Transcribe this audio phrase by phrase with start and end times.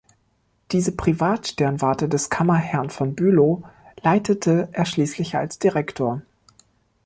[0.71, 3.61] Diese Privatsternwarte des Kammerherrn von Bülow
[4.01, 6.23] leitete er schließlich als Direktor.